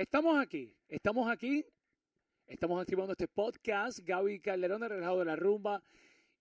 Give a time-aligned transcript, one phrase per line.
[0.00, 1.62] Estamos aquí, estamos aquí,
[2.46, 3.98] estamos activando este podcast.
[3.98, 5.82] Gaby Calderón de Relajado de la Rumba.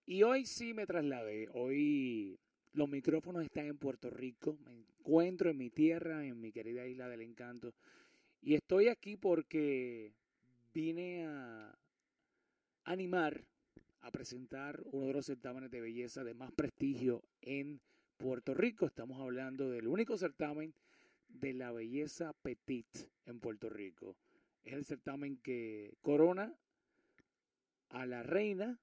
[0.06, 1.50] Y hoy sí me trasladé.
[1.52, 2.40] Hoy
[2.72, 4.58] los micrófonos están en Puerto Rico.
[4.64, 7.74] Me encuentro en mi tierra, en mi querida isla del encanto.
[8.42, 10.14] Y estoy aquí porque
[10.74, 11.78] vine a
[12.86, 13.44] animar,
[14.00, 17.82] a presentar uno de los certámenes de belleza de más prestigio en
[18.16, 18.86] Puerto Rico.
[18.86, 20.74] Estamos hablando del único certamen
[21.30, 22.88] de la belleza petit
[23.26, 24.18] en Puerto Rico.
[24.64, 26.54] Es el certamen que corona
[27.90, 28.80] a la reina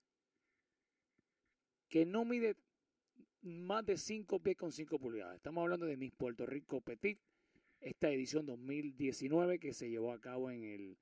[1.88, 2.56] que no mide
[3.42, 5.36] más de 5 pies con 5 pulgadas.
[5.36, 7.20] Estamos hablando de Miss Puerto Rico Petit,
[7.80, 10.98] esta edición 2019 que se llevó a cabo en el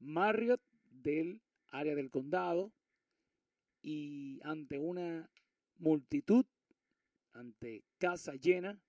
[0.00, 2.72] Marriott del área del condado
[3.80, 5.30] y ante una
[5.78, 6.44] multitud,
[7.32, 8.80] ante casa llena,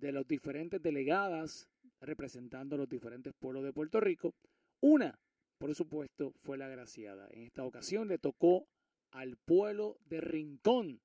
[0.00, 1.68] de las diferentes delegadas
[2.00, 4.34] representando los diferentes pueblos de Puerto Rico.
[4.80, 5.18] Una,
[5.58, 7.28] por supuesto, fue la agraciada.
[7.30, 8.66] En esta ocasión le tocó
[9.10, 11.00] al pueblo de Rincón.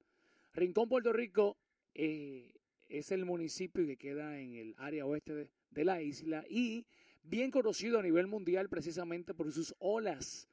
[0.54, 1.58] Rincón, Puerto Rico,
[1.96, 2.54] eh,
[2.88, 6.86] es el municipio que queda en el área oeste de, de la isla y
[7.24, 10.48] bien conocido a nivel mundial precisamente por sus olas,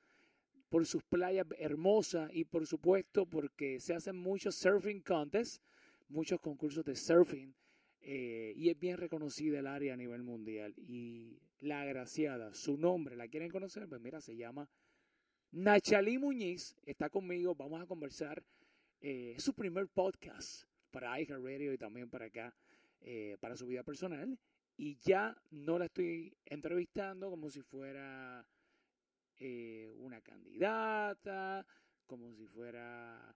[0.71, 5.61] por sus playas hermosas y por supuesto porque se hacen muchos surfing contests,
[6.09, 7.55] muchos concursos de surfing
[8.03, 10.75] eh, y es bien reconocida el área a nivel mundial.
[10.77, 13.89] Y la agraciada, su nombre, ¿la quieren conocer?
[13.89, 14.69] Pues mira, se llama
[15.53, 18.43] Nachalí Muñiz, está conmigo, vamos a conversar.
[19.03, 22.55] Eh, su primer podcast para Radio y también para acá,
[23.01, 24.39] eh, para su vida personal.
[24.77, 28.47] Y ya no la estoy entrevistando como si fuera
[29.97, 31.67] una candidata,
[32.07, 33.35] como si fuera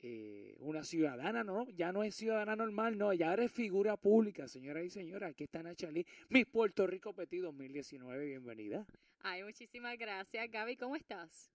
[0.00, 4.82] eh, una ciudadana, no, ya no es ciudadana normal, no, ya eres figura pública, señora
[4.82, 5.28] y señora.
[5.28, 8.86] Aquí está Nachalí, Miss Puerto Rico Petit 2019, bienvenida.
[9.20, 11.50] Ay, muchísimas gracias, Gaby, ¿cómo estás?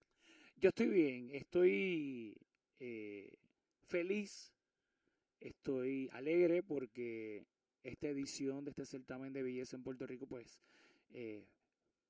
[0.56, 2.36] Yo estoy bien, estoy
[2.80, 3.32] eh,
[3.86, 4.52] feliz,
[5.40, 7.46] estoy alegre porque
[7.84, 10.60] esta edición de este certamen de belleza en Puerto Rico, pues,
[11.10, 11.44] eh,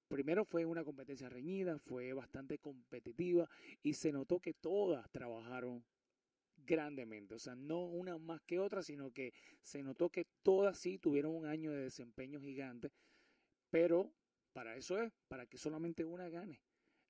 [0.08, 3.48] primero fue una competencia reñida, fue bastante competitiva
[3.82, 5.84] y se notó que todas trabajaron
[6.64, 7.34] grandemente.
[7.34, 11.34] O sea, no una más que otra, sino que se notó que todas sí tuvieron
[11.34, 12.90] un año de desempeño gigante,
[13.70, 14.12] pero
[14.52, 16.60] para eso es, para que solamente una gane.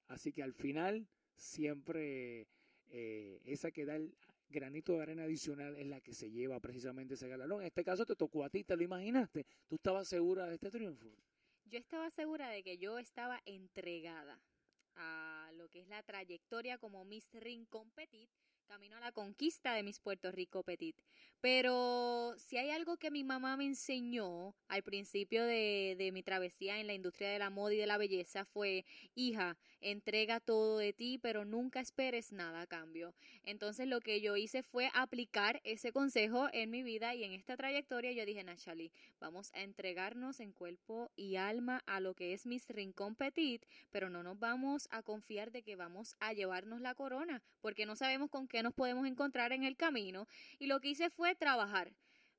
[0.08, 2.46] Así que al final siempre
[2.88, 4.14] eh, esa que da el
[4.48, 7.62] granito de arena adicional es la que se lleva precisamente ese galalón.
[7.62, 9.46] En este caso te tocó a ti, ¿te lo imaginaste?
[9.66, 11.08] ¿Tú estabas segura de este triunfo?
[11.64, 14.38] Yo estaba segura de que yo estaba entregada
[14.94, 18.28] a lo que es la trayectoria como Miss Ring Competit
[18.66, 20.96] camino a la conquista de mis Puerto Rico Petit.
[21.40, 26.78] Pero si hay algo que mi mamá me enseñó al principio de, de, mi travesía
[26.78, 28.84] en la industria de la moda y de la belleza fue,
[29.16, 33.12] hija, entrega todo de ti, pero nunca esperes nada a cambio.
[33.42, 37.56] Entonces lo que yo hice fue aplicar ese consejo en mi vida y en esta
[37.56, 42.46] trayectoria yo dije, Nachali, vamos a entregarnos en cuerpo y alma a lo que es
[42.46, 46.94] Miss Rincón Petit, pero no nos vamos a confiar de que vamos a llevarnos la
[46.94, 50.28] corona, porque no sabemos con qué nos podemos encontrar en el camino.
[50.58, 51.92] Y lo que hice fue trabajar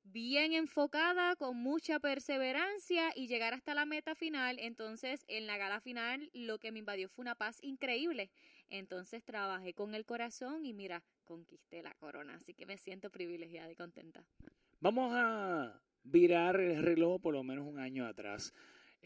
[0.04, 4.58] bien enfocada, con mucha perseverancia y llegar hasta la meta final.
[4.60, 8.30] Entonces, en la gala final, lo que me invadió fue una paz increíble.
[8.68, 12.34] Entonces, trabajé con el corazón y mira, conquisté la corona.
[12.36, 14.24] Así que me siento privilegiada y contenta.
[14.80, 18.52] Vamos a virar el reloj por lo menos un año atrás.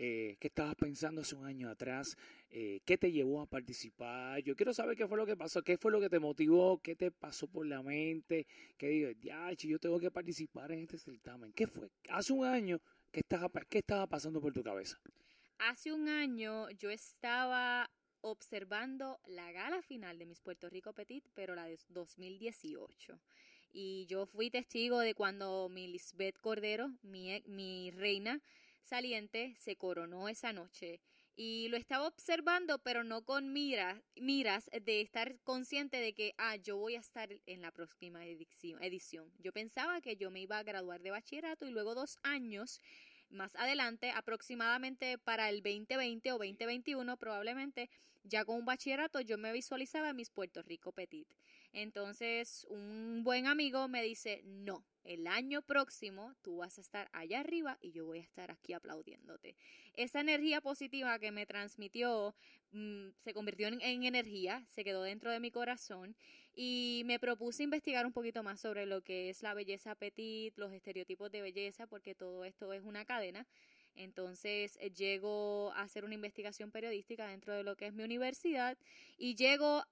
[0.00, 2.16] Eh, ¿Qué estabas pensando hace un año atrás?
[2.50, 4.41] Eh, ¿Qué te llevó a participar?
[4.42, 6.94] Yo quiero saber qué fue lo que pasó, qué fue lo que te motivó, qué
[6.94, 11.53] te pasó por la mente, qué digo, ya, yo tengo que participar en este certamen.
[11.53, 11.91] ¿Qué fue?
[12.10, 15.00] Hace un año, ¿qué estaba, ¿qué estaba pasando por tu cabeza?
[15.58, 21.56] Hace un año yo estaba observando la gala final de Miss Puerto Rico Petit, pero
[21.56, 23.19] la de 2018.
[23.72, 28.40] Y yo fui testigo de cuando mi Lisbeth Cordero, mi, mi reina,
[28.88, 31.00] saliente se coronó esa noche
[31.37, 36.76] y lo estaba observando, pero no con miras, de estar consciente de que, ah, yo
[36.79, 39.31] voy a estar en la próxima edición.
[39.38, 42.81] Yo pensaba que yo me iba a graduar de bachillerato y luego dos años
[43.31, 47.88] más adelante, aproximadamente para el 2020 o 2021 probablemente,
[48.25, 51.29] ya con un bachillerato yo me visualizaba en mis Puerto Rico Petit.
[51.73, 57.41] Entonces, un buen amigo me dice, no, el año próximo tú vas a estar allá
[57.41, 59.56] arriba y yo voy a estar aquí aplaudiéndote.
[59.94, 62.35] Esa energía positiva que me transmitió
[62.73, 66.17] mm, se convirtió en, en, energía, se quedó dentro de mi corazón
[66.55, 70.73] y me propuse investigar un poquito más sobre lo que es la belleza petit, los
[70.73, 73.47] estereotipos de belleza, porque todo esto es una cadena.
[73.94, 78.79] Entonces eh, llego a hacer una investigación periodística dentro de lo que es mi universidad
[79.17, 79.85] y llego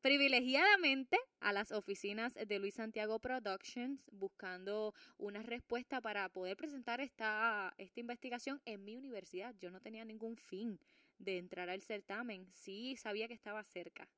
[0.00, 7.74] privilegiadamente a las oficinas de Luis Santiago Productions buscando una respuesta para poder presentar esta,
[7.78, 9.54] esta investigación en mi universidad.
[9.60, 10.78] Yo no tenía ningún fin
[11.18, 14.08] de entrar al certamen, sí sabía que estaba cerca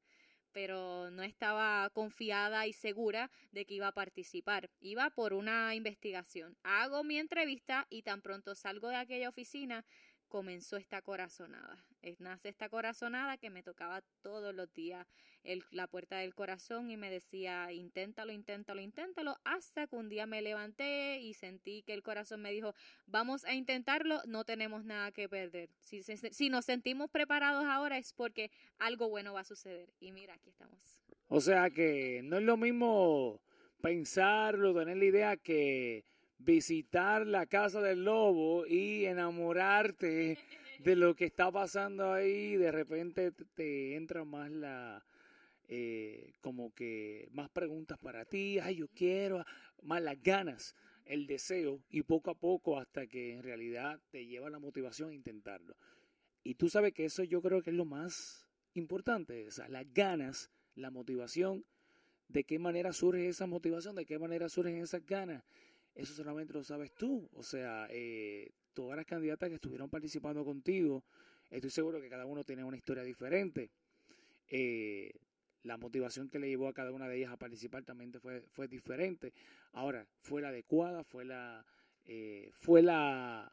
[0.53, 4.71] pero no estaba confiada y segura de que iba a participar.
[4.81, 6.57] Iba por una investigación.
[6.63, 9.85] Hago mi entrevista y tan pronto salgo de aquella oficina,
[10.29, 11.85] comenzó esta corazonada.
[12.19, 15.07] Nace esta corazonada que me tocaba todos los días
[15.71, 20.43] la puerta del corazón y me decía, inténtalo, inténtalo, inténtalo, hasta que un día me
[20.43, 22.75] levanté y sentí que el corazón me dijo,
[23.07, 25.71] vamos a intentarlo, no tenemos nada que perder.
[25.81, 29.93] Si, si nos sentimos preparados ahora es porque algo bueno va a suceder.
[30.01, 30.79] Y mira, aquí estamos.
[31.29, 33.41] O sea que no es lo mismo
[33.81, 36.05] pensarlo, tener la idea que
[36.39, 40.39] visitar la casa del lobo y enamorarte
[40.79, 45.05] de lo que está pasando ahí, de repente te entra más la,
[45.67, 49.45] eh, como que más preguntas para ti, ay, yo quiero,
[49.83, 54.51] más las ganas, el deseo, y poco a poco hasta que en realidad te lleva
[54.51, 55.77] la motivación a intentarlo.
[56.45, 60.51] Y tú sabes que eso yo creo que es lo más importante, o las ganas,
[60.77, 61.65] la motivación,
[62.29, 65.43] de qué manera surge esa motivación, de qué manera surgen esas ganas
[65.99, 67.29] eso solamente lo sabes tú.
[67.35, 71.05] O sea, eh, todas las candidatas que estuvieron participando contigo,
[71.51, 73.73] estoy seguro que cada uno tiene una historia diferente.
[74.47, 75.11] Eh,
[75.65, 78.69] la motivación que le llevó a cada una de ellas a participar también fue, fue
[78.69, 79.33] diferente.
[79.73, 81.03] Ahora, ¿fue la adecuada?
[81.03, 81.67] ¿Fue la,
[82.05, 83.53] eh, fue la,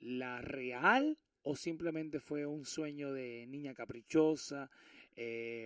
[0.00, 1.18] la real?
[1.42, 4.70] ¿O simplemente fue un sueño de niña caprichosa?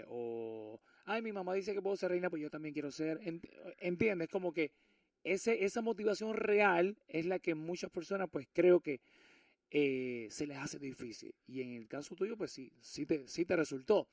[0.08, 3.20] o, ay, mi mamá dice que puedo ser reina, pues yo también quiero ser.
[3.78, 4.28] ¿Entiendes?
[4.28, 4.72] Como que
[5.24, 9.00] esa motivación real es la que muchas personas, pues creo que
[9.70, 11.34] eh, se les hace difícil.
[11.46, 14.06] Y en el caso tuyo, pues sí, sí te, sí te resultó.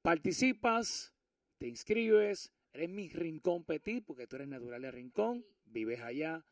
[0.00, 1.12] Participas,
[1.58, 6.44] te inscribes, eres mi rincón petit, porque tú eres natural de rincón, vives allá,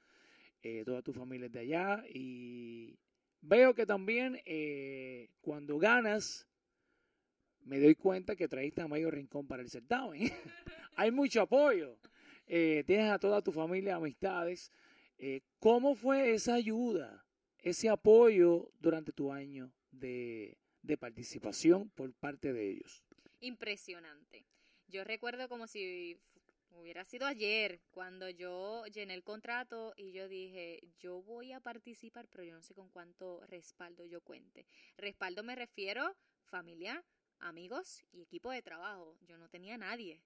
[0.63, 2.05] eh, toda tu familia es de allá.
[2.09, 2.99] Y
[3.41, 6.49] veo que también eh, cuando ganas,
[7.61, 10.21] me doy cuenta que traíste a Mayo Rincón para el certamen.
[10.97, 11.97] Hay mucho apoyo
[12.47, 14.73] eh, tienes a toda tu familia, amistades.
[15.19, 17.25] Eh, ¿Cómo fue esa ayuda,
[17.59, 23.05] ese apoyo durante tu año de, de participación por parte de ellos?
[23.41, 24.47] Impresionante.
[24.89, 26.21] Yo recuerdo como si
[26.71, 32.29] hubiera sido ayer cuando yo llené el contrato y yo dije, yo voy a participar,
[32.29, 34.67] pero yo no sé con cuánto respaldo yo cuente.
[34.97, 36.15] Respaldo me refiero
[36.45, 37.05] familia,
[37.41, 39.17] amigos y equipo de trabajo.
[39.23, 40.23] Yo no tenía nadie.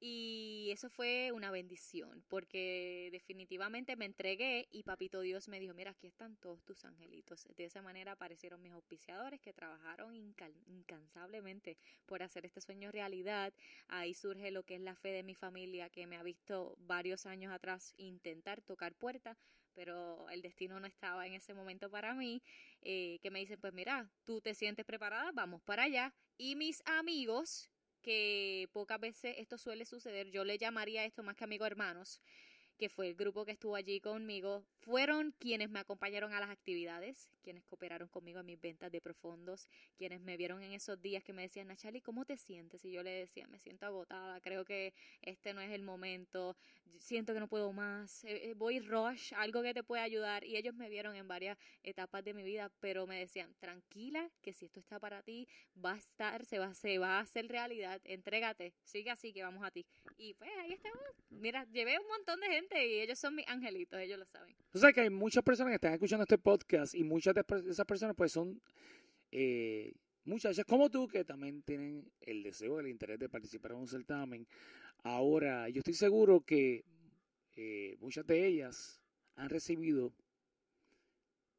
[0.00, 5.90] Y eso fue una bendición, porque definitivamente me entregué y Papito Dios me dijo, mira,
[5.90, 7.48] aquí están todos tus angelitos.
[7.56, 13.52] De esa manera aparecieron mis auspiciadores que trabajaron incansablemente por hacer este sueño realidad.
[13.88, 17.26] Ahí surge lo que es la fe de mi familia, que me ha visto varios
[17.26, 19.36] años atrás intentar tocar puertas,
[19.74, 22.40] pero el destino no estaba en ese momento para mí,
[22.82, 26.14] eh, que me dicen, pues mira, tú te sientes preparada, vamos para allá.
[26.36, 27.68] Y mis amigos
[28.08, 32.22] que pocas veces esto suele suceder, yo le llamaría esto más que amigos hermanos,
[32.78, 37.28] que fue el grupo que estuvo allí conmigo, fueron quienes me acompañaron a las actividades,
[37.42, 41.32] quienes cooperaron conmigo en mis ventas de profundos, quienes me vieron en esos días que
[41.32, 42.84] me decían, Nachali, ¿cómo te sientes?
[42.84, 46.56] Y yo le decía, me siento agotada, creo que este no es el momento,
[46.98, 50.44] siento que no puedo más, eh, eh, voy rush, algo que te pueda ayudar.
[50.44, 54.52] Y ellos me vieron en varias etapas de mi vida, pero me decían, tranquila, que
[54.52, 55.48] si esto está para ti,
[55.84, 59.64] va a estar, se va, se va a hacer realidad, entrégate, sigue así que vamos
[59.64, 59.86] a ti.
[60.16, 61.00] Y pues ahí estamos.
[61.30, 64.54] Mira, llevé un montón de gente y ellos son mis angelitos, ellos lo saben.
[64.72, 67.86] O sea que hay muchas personas que están escuchando este podcast y muchas de esas
[67.86, 68.60] personas pues son
[69.30, 69.92] eh,
[70.24, 74.46] muchachas como tú que también tienen el deseo, el interés de participar en un certamen.
[75.02, 76.84] Ahora, yo estoy seguro que
[77.56, 79.00] eh, muchas de ellas
[79.36, 80.12] han recibido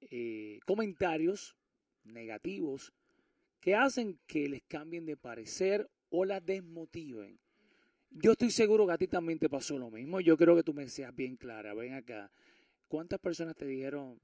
[0.01, 1.55] eh, comentarios
[2.03, 2.93] negativos
[3.59, 7.39] que hacen que les cambien de parecer o las desmotiven.
[8.11, 10.19] Yo estoy seguro que a ti también te pasó lo mismo.
[10.19, 11.73] Yo creo que tú me seas bien clara.
[11.73, 12.31] Ven acá.
[12.87, 14.19] ¿Cuántas personas te dijeron,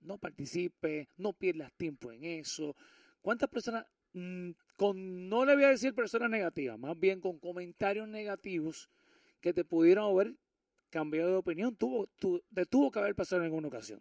[0.00, 2.74] no participe, no pierdas tiempo en eso?
[3.22, 8.08] ¿Cuántas personas, mm, con, no le voy a decir personas negativas, más bien con comentarios
[8.08, 8.90] negativos
[9.40, 10.34] que te pudieron haber
[10.90, 14.00] cambiado de opinión, tuvo, te tuvo que haber pasado en alguna ocasión?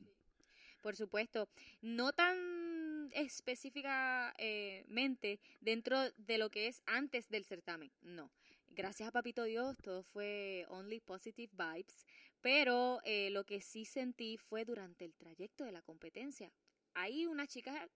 [0.81, 1.47] Por supuesto.
[1.81, 8.31] No tan específicamente dentro de lo que es antes del certamen, no
[8.77, 12.05] gracias a Papito Dios, todo fue only positive vibes,
[12.41, 16.53] pero eh, lo que sí sentí fue durante el trayecto de la competencia.
[16.93, 17.89] Hay unas chicas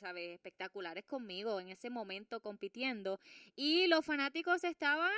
[0.00, 0.34] ¿sabes?
[0.34, 3.20] espectaculares conmigo en ese momento compitiendo
[3.54, 5.14] y los fanáticos estaban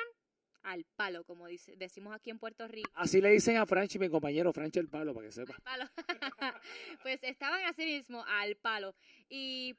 [0.62, 2.90] al palo, como dice, decimos aquí en Puerto Rico.
[2.94, 5.54] Así le dicen a Franchi, mi compañero, Franchi el palo, para que sepa.
[5.64, 5.90] Al palo.
[7.02, 8.94] pues estaban así mismo, al palo.
[9.30, 9.76] Y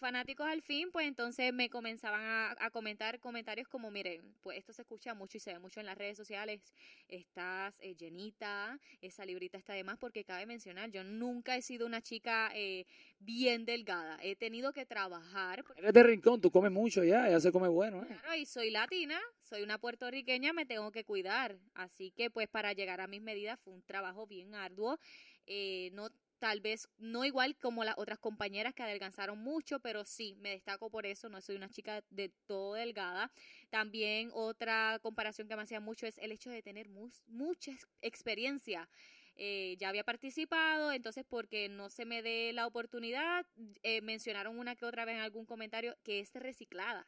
[0.00, 2.20] fanáticos al fin, pues entonces me comenzaban
[2.58, 5.86] a, comentar comentarios como, miren, pues esto se escucha mucho y se ve mucho en
[5.86, 6.74] las redes sociales,
[7.08, 11.86] estás eh, llenita, esa librita está de más, porque cabe mencionar, yo nunca he sido
[11.86, 12.86] una chica eh,
[13.18, 15.64] bien delgada, he tenido que trabajar.
[15.76, 18.02] Eres de rincón, tú comes mucho ya, ya se come bueno.
[18.02, 18.06] ¿eh?
[18.06, 22.72] Claro, y soy latina, soy una puertorriqueña, me tengo que cuidar, así que pues para
[22.72, 24.98] llegar a mis medidas fue un trabajo bien arduo.
[25.46, 30.36] Eh, no tal vez no igual como las otras compañeras que adelgazaron mucho, pero sí,
[30.40, 33.30] me destaco por eso, no soy una chica de todo delgada.
[33.68, 38.88] También otra comparación que me hacía mucho es el hecho de tener mucha experiencia.
[39.36, 43.46] Eh, ya había participado, entonces porque no se me dé la oportunidad,
[43.82, 47.06] eh, mencionaron una que otra vez en algún comentario que es reciclada.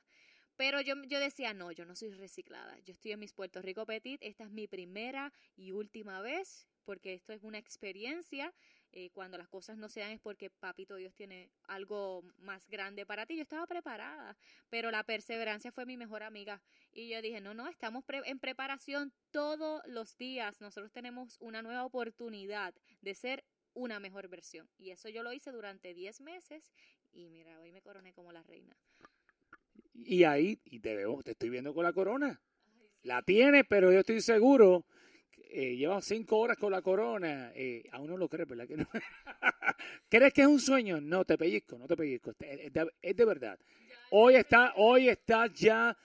[0.56, 2.78] Pero yo, yo decía, no, yo no soy reciclada.
[2.80, 4.22] Yo estoy en mis Puerto Rico Petit.
[4.22, 8.52] Esta es mi primera y última vez porque esto es una experiencia
[8.92, 13.06] eh, cuando las cosas no se dan es porque Papito Dios tiene algo más grande
[13.06, 13.36] para ti.
[13.36, 14.36] Yo estaba preparada,
[14.68, 16.60] pero la perseverancia fue mi mejor amiga.
[16.92, 20.60] Y yo dije, no, no, estamos en preparación todos los días.
[20.60, 24.68] Nosotros tenemos una nueva oportunidad de ser una mejor versión.
[24.76, 26.72] Y eso yo lo hice durante 10 meses
[27.12, 28.76] y mira, hoy me coroné como la reina.
[29.94, 32.42] Y ahí, y te veo, te estoy viendo con la corona.
[33.02, 34.84] La tienes, pero yo estoy seguro
[35.54, 38.88] eh, cinco horas con la corona, eh, aún no lo crees, ¿verdad que no?
[40.08, 41.00] ¿Crees que es un sueño?
[41.00, 43.58] No, te pellizco, no te pellizco, es de, verdad.
[44.10, 45.96] Hoy está, hoy está ya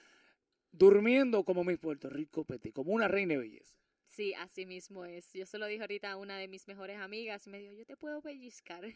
[0.71, 3.77] durmiendo como mi Puerto Rico Petit, como una reina de belleza.
[4.07, 5.31] Sí, así mismo es.
[5.33, 7.85] Yo se lo dije ahorita a una de mis mejores amigas y me dijo, yo
[7.85, 8.83] te puedo pellizcar.
[8.85, 8.95] y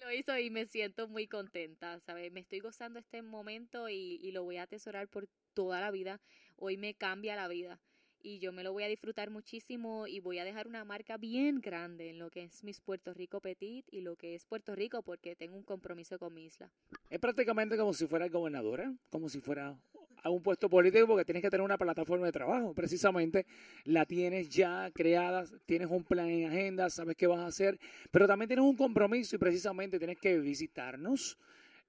[0.00, 2.32] lo hizo y me siento muy contenta, ¿sabes?
[2.32, 6.20] Me estoy gozando este momento y lo voy a atesorar por toda la vida.
[6.56, 7.80] Hoy me cambia la vida
[8.22, 11.60] y yo me lo voy a disfrutar muchísimo y voy a dejar una marca bien
[11.60, 15.02] grande en lo que es mis Puerto Rico Petit y lo que es Puerto Rico
[15.02, 16.70] porque tengo un compromiso con mi isla.
[17.10, 19.76] Es prácticamente como si fuera gobernadora, como si fuera
[20.22, 22.74] a un puesto político porque tienes que tener una plataforma de trabajo.
[22.74, 23.46] Precisamente
[23.84, 27.78] la tienes ya creada, tienes un plan en agenda, sabes qué vas a hacer,
[28.10, 31.38] pero también tienes un compromiso y precisamente tienes que visitarnos.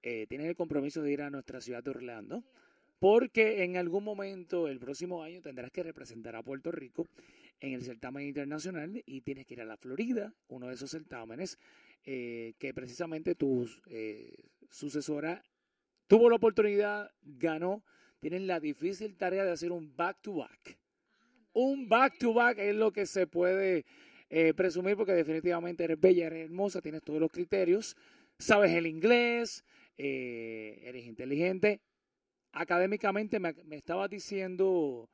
[0.02, 2.44] Eh, tienes el compromiso de ir a nuestra ciudad de Orlando
[3.04, 7.06] porque en algún momento el próximo año tendrás que representar a Puerto Rico
[7.60, 11.58] en el certamen internacional y tienes que ir a la Florida, uno de esos certámenes
[12.06, 14.34] eh, que precisamente tu eh,
[14.70, 15.44] sucesora
[16.06, 17.84] tuvo la oportunidad, ganó,
[18.20, 20.78] tienen la difícil tarea de hacer un back-to-back.
[21.52, 23.84] Un back-to-back es lo que se puede
[24.30, 27.98] eh, presumir porque definitivamente eres bella, eres hermosa, tienes todos los criterios,
[28.38, 29.62] sabes el inglés,
[29.98, 31.82] eres inteligente,
[32.54, 35.10] académicamente me, me estabas diciendo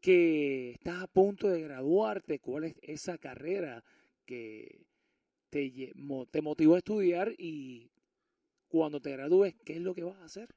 [0.00, 3.84] que estás a punto de graduarte, cuál es esa carrera
[4.24, 4.86] que
[5.50, 7.90] te, motivó a estudiar y
[8.68, 10.54] cuando te gradúes, ¿qué es lo que vas a hacer?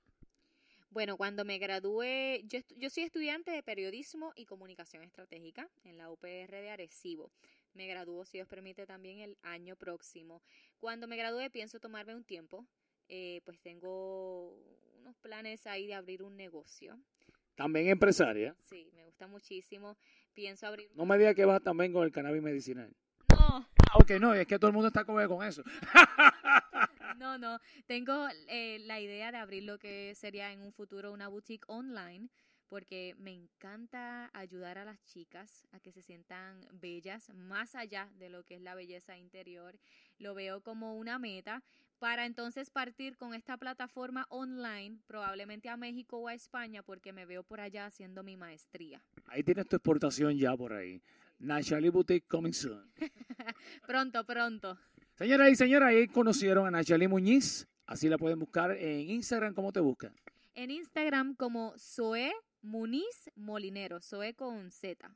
[0.91, 6.51] Bueno, cuando me gradué, yo, soy estudiante de periodismo y comunicación estratégica en la UPR
[6.51, 7.31] de Arecibo.
[7.73, 10.43] Me gradúo, si Dios permite, también el año próximo.
[10.79, 12.67] Cuando me gradué, pienso tomarme un tiempo.
[13.09, 14.55] Eh, pues tengo
[15.03, 16.97] unos planes ahí de abrir un negocio.
[17.55, 18.55] También empresaria.
[18.61, 19.97] Sí, me gusta muchísimo.
[20.33, 20.89] Pienso abrir.
[20.95, 22.95] No me digas que vas también con el cannabis medicinal.
[23.29, 23.67] No.
[23.89, 25.63] Ah, ok, no, es que todo el mundo está con eso.
[27.17, 27.59] no, no.
[27.85, 32.29] Tengo eh, la idea de abrir lo que sería en un futuro una boutique online
[32.69, 38.29] porque me encanta ayudar a las chicas a que se sientan bellas más allá de
[38.29, 39.77] lo que es la belleza interior.
[40.17, 41.63] Lo veo como una meta
[41.99, 47.25] para entonces partir con esta plataforma online, probablemente a México o a España, porque me
[47.25, 49.01] veo por allá haciendo mi maestría.
[49.27, 51.01] Ahí tienes tu exportación ya por ahí.
[51.39, 52.91] Nachali Boutique coming soon.
[53.87, 54.77] pronto, pronto.
[55.15, 57.67] Señoras y señores, ahí conocieron a Nachali Muñiz.
[57.85, 59.53] Así la pueden buscar en Instagram.
[59.53, 60.13] ¿Cómo te buscan?
[60.55, 64.01] En Instagram como Zoe Muniz Molinero.
[64.01, 65.09] Zoe con Z.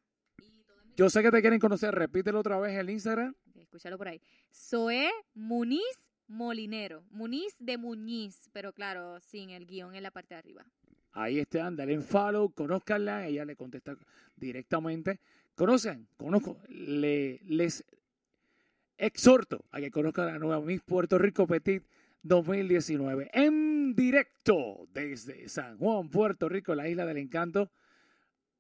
[0.96, 1.94] Yo sé que te quieren conocer.
[1.94, 3.36] Repítelo otra vez el Instagram.
[3.68, 4.22] Escúchalo por ahí.
[4.50, 7.04] Zoe Muniz Molinero.
[7.10, 10.66] Muniz de Muñiz, pero claro, sin el guion en la parte de arriba.
[11.12, 13.98] Ahí están, dale en follow, conózcanla, ella le contesta
[14.38, 15.20] directamente.
[15.54, 17.84] Conocen, conozco, le, les
[18.98, 21.84] exhorto a que conozcan la nueva Miss Puerto Rico Petit
[22.24, 27.72] 2019 en directo desde San Juan, Puerto Rico, la isla del encanto,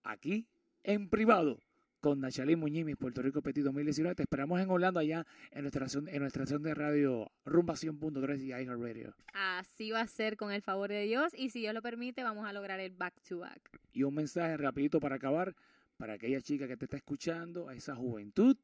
[0.04, 0.48] aquí
[0.84, 1.62] en privado
[2.08, 4.16] con Nachalí Muñiz, Puerto Rico Petit 2019.
[4.16, 8.40] Te esperamos en Orlando, allá en nuestra estación, en nuestra estación de radio Rumba 100.3
[8.44, 9.14] y iHeartRadio.
[9.34, 12.48] Así va a ser con el favor de Dios y si Dios lo permite vamos
[12.48, 13.60] a lograr el back to back.
[13.92, 15.54] Y un mensaje rapidito para acabar,
[15.98, 18.56] para aquella chica que te está escuchando, a esa juventud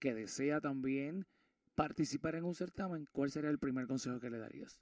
[0.00, 1.26] que desea también
[1.76, 4.80] participar en un certamen, ¿cuál sería el primer consejo que le darías?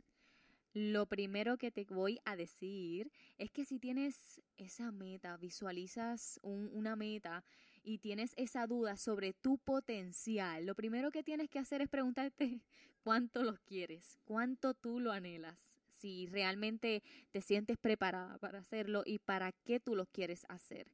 [0.73, 6.71] Lo primero que te voy a decir es que si tienes esa meta, visualizas un-
[6.73, 7.43] una meta
[7.83, 12.61] y tienes esa duda sobre tu potencial, lo primero que tienes que hacer es preguntarte
[13.03, 19.19] cuánto lo quieres, cuánto tú lo anhelas, si realmente te sientes preparada para hacerlo y
[19.19, 20.87] para qué tú lo quieres hacer.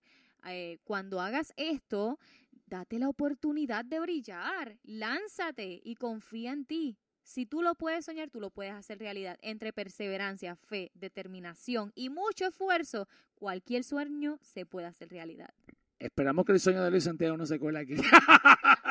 [0.46, 2.18] Eh, cuando hagas esto,
[2.66, 6.98] date la oportunidad de brillar, lánzate y confía en ti.
[7.22, 9.38] Si tú lo puedes soñar, tú lo puedes hacer realidad.
[9.40, 15.54] Entre perseverancia, fe, determinación y mucho esfuerzo, cualquier sueño se puede hacer realidad.
[16.04, 17.94] Esperamos que el sueño de Luis Santiago no se cuele aquí.